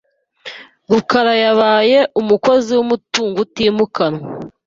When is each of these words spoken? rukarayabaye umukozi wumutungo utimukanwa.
rukarayabaye 0.91 1.99
umukozi 2.19 2.71
wumutungo 2.77 3.37
utimukanwa. 3.45 4.23